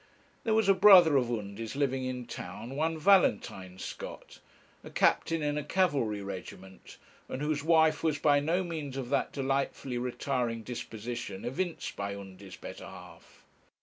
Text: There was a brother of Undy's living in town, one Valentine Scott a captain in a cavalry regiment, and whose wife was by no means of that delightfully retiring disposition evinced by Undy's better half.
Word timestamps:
There 0.45 0.55
was 0.55 0.67
a 0.67 0.73
brother 0.73 1.15
of 1.15 1.29
Undy's 1.29 1.75
living 1.75 2.05
in 2.05 2.25
town, 2.25 2.75
one 2.75 2.97
Valentine 2.97 3.77
Scott 3.77 4.39
a 4.83 4.89
captain 4.89 5.43
in 5.43 5.59
a 5.59 5.63
cavalry 5.63 6.23
regiment, 6.23 6.97
and 7.29 7.39
whose 7.39 7.63
wife 7.63 8.01
was 8.03 8.17
by 8.17 8.39
no 8.39 8.63
means 8.63 8.97
of 8.97 9.09
that 9.11 9.31
delightfully 9.31 9.99
retiring 9.99 10.63
disposition 10.63 11.45
evinced 11.45 11.95
by 11.95 12.15
Undy's 12.15 12.55
better 12.55 12.85
half. 12.87 13.43